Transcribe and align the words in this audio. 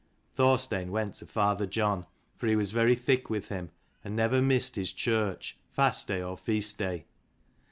Thorstein 0.33 0.89
went 0.91 1.13
to 1.17 1.27
father 1.27 1.67
John, 1.67 2.07
for 2.35 2.47
he 2.47 2.55
was 2.55 2.71
very 2.71 2.95
thick 2.95 3.29
with 3.29 3.49
him, 3.49 3.69
and 4.03 4.15
never 4.15 4.41
missed 4.41 4.75
his 4.75 4.91
church, 4.91 5.59
fast 5.69 6.07
day 6.07 6.23
or 6.23 6.35
feast 6.35 6.79
day. 6.79 7.05